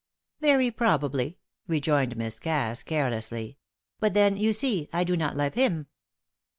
"Very 0.39 0.71
probably," 0.71 1.37
rejoined 1.67 2.17
Miss 2.17 2.39
Cass, 2.39 2.81
carelessly. 2.81 3.59
"But 3.99 4.15
then, 4.15 4.35
you 4.35 4.51
see, 4.51 4.89
I 4.91 5.03
do 5.03 5.15
not 5.15 5.37
love 5.37 5.53
him." 5.53 5.85